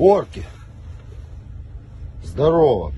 [0.00, 0.42] Орки.
[2.24, 2.94] Здорово.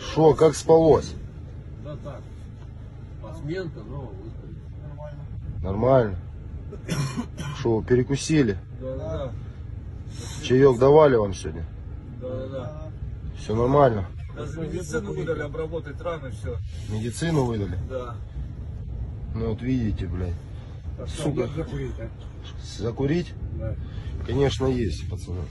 [0.00, 1.14] Шо, как спалось?
[1.84, 2.20] Да так.
[3.22, 5.62] Посменка, но выспали.
[5.62, 6.16] Нормально.
[7.58, 8.58] Шо, перекусили?
[8.80, 9.32] Да, да,
[10.42, 11.64] Чаек давали вам сегодня?
[12.20, 12.82] да, да, да.
[13.38, 14.06] Все нормально?
[14.34, 16.56] Даже медицину выдали обработать раны, все.
[16.88, 17.78] Медицину выдали?
[17.88, 18.16] Да.
[19.36, 20.34] Ну вот видите, блядь.
[21.08, 21.46] Сука.
[21.46, 22.08] Закурить, а?
[22.82, 23.34] Закурить?
[23.52, 23.76] Да.
[24.26, 25.42] Конечно, есть, пацаны.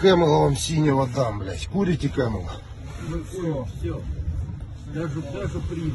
[0.00, 1.66] Кэмела вам синего дам, блядь.
[1.66, 2.50] Курите Кэмела?
[3.08, 4.02] Ну все, все.
[4.94, 5.94] Даже, даже примут.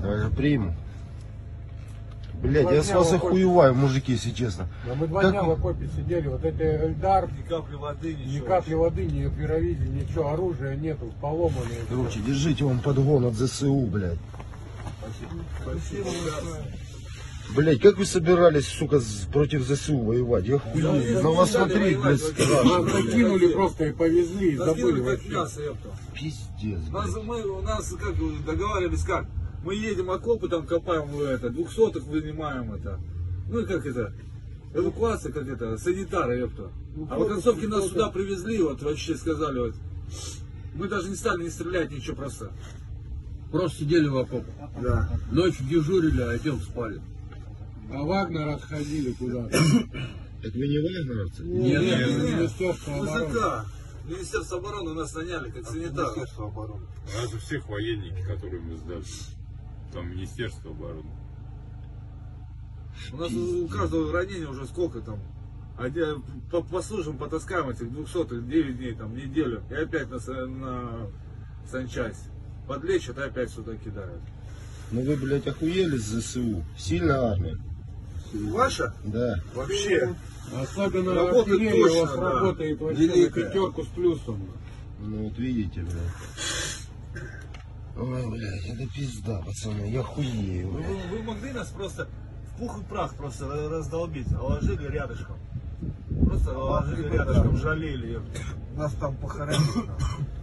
[0.00, 0.74] Даже приму.
[2.42, 4.66] Блядь, я с вас охуеваю, мужики, если честно.
[4.84, 8.32] Да мы два Как дня в окопе сидели, вот это Эльдар, Ни капли воды, ничего.
[8.32, 11.78] ни капли воды, ни пировизии, ничего, оружия нету, поломанные.
[11.88, 14.18] Короче, держите вам подгон от ЗСУ, блядь.
[15.60, 16.66] Спасибо, ребята.
[17.54, 20.46] Блядь, как вы собирались, сука, с- против ЗСУ воевать?
[20.46, 21.22] Я хуею.
[21.22, 22.64] На вас смотреть, воевать, блядь.
[22.64, 25.28] Нас закинули просто и повезли, и забыли Закинули как вообще.
[25.28, 25.88] мясо, ёпта.
[26.14, 27.24] Пиздец, Нас, блядь.
[27.24, 28.14] мы, у нас как
[28.46, 29.26] договаривались как?
[29.64, 32.98] Мы едем окопы, там копаем мы это, двухсотых вынимаем это.
[33.48, 34.12] Ну и как это?
[34.74, 36.70] Эвакуация, как это, санитары, ёпта.
[37.10, 39.74] А в оконцовке нас сюда привезли, вот вообще сказали, вот.
[40.74, 42.50] Мы даже не стали не стрелять, ничего просто.
[43.50, 44.54] Просто сидели в окопах.
[44.80, 45.10] Да.
[45.30, 47.02] Ночью дежурили, а днем спали.
[47.90, 49.58] А Вагнер отходили куда-то.
[50.42, 51.44] Так вы не вагнеровцы?
[51.44, 52.40] Нет, Нет, нет.
[52.40, 53.64] Министерство обороны.
[54.08, 56.10] Министерство обороны нас наняли, как санитар.
[56.16, 59.04] У нас у всех военники, которые мы сдали.
[59.92, 61.12] Там Министерство обороны.
[63.12, 65.20] У нас у каждого ранения уже сколько там.
[65.78, 65.88] А
[66.50, 69.62] по- послужим, потаскаем этих двухсотых 9 дней, там, неделю.
[69.70, 71.06] И опять на, на
[71.70, 72.28] санчасть.
[72.66, 74.22] Подлечат и опять сюда кидают.
[74.90, 76.64] Ну вы, блядь, охуели с ЗСУ?
[76.76, 77.58] Сильная армия?
[78.34, 78.94] Ваша?
[79.04, 79.34] Да.
[79.54, 80.14] Вообще.
[80.60, 82.20] Особенно Работает у вас да.
[82.30, 83.44] работает вообще на Великая.
[83.46, 84.48] пятерку с плюсом.
[85.00, 87.22] Ну вот видите, блядь.
[87.96, 92.08] Ой, блядь, это пизда, пацаны, я хуею, Вы, вы могли нас просто
[92.54, 95.36] в пух и прах просто ра- раздолбить, а ложили рядышком.
[96.26, 98.12] Просто ложили рядышком, жалели.
[98.14, 98.40] ёпта.
[98.76, 99.90] Нас там похоронили.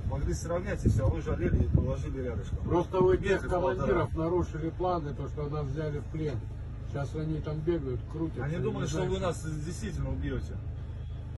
[0.06, 2.60] Могли сравнять и все, а вы жалели и положили рядышком.
[2.60, 6.40] Просто вы без командиров нарушили планы, то, что нас взяли в плен.
[6.90, 8.40] Сейчас они там бегают, крутят.
[8.42, 10.56] Они думали, что вы нас действительно убьете.